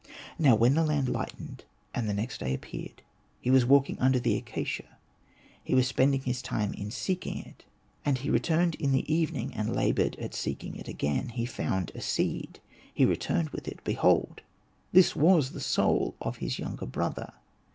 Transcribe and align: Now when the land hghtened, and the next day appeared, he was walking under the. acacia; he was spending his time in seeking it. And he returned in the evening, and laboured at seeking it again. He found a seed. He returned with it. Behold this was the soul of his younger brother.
Now 0.39 0.55
when 0.55 0.73
the 0.73 0.83
land 0.83 1.09
hghtened, 1.09 1.59
and 1.93 2.09
the 2.09 2.13
next 2.15 2.39
day 2.39 2.55
appeared, 2.55 3.03
he 3.39 3.51
was 3.51 3.67
walking 3.67 3.99
under 3.99 4.19
the. 4.19 4.35
acacia; 4.35 4.97
he 5.63 5.75
was 5.75 5.85
spending 5.87 6.21
his 6.21 6.41
time 6.41 6.73
in 6.73 6.89
seeking 6.89 7.37
it. 7.37 7.65
And 8.03 8.17
he 8.17 8.31
returned 8.31 8.73
in 8.73 8.93
the 8.93 9.13
evening, 9.13 9.53
and 9.53 9.75
laboured 9.75 10.15
at 10.15 10.33
seeking 10.33 10.75
it 10.75 10.87
again. 10.87 11.29
He 11.29 11.45
found 11.45 11.91
a 11.93 12.01
seed. 12.01 12.59
He 12.91 13.05
returned 13.05 13.51
with 13.51 13.67
it. 13.67 13.79
Behold 13.83 14.41
this 14.91 15.15
was 15.15 15.51
the 15.51 15.59
soul 15.61 16.15
of 16.19 16.37
his 16.37 16.57
younger 16.57 16.87
brother. 16.87 17.33